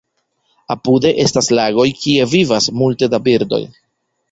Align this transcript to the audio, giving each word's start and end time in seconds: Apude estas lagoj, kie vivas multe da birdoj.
Apude 0.75 1.11
estas 1.25 1.51
lagoj, 1.59 1.87
kie 2.05 2.25
vivas 2.33 2.71
multe 2.81 3.13
da 3.15 3.23
birdoj. 3.31 3.63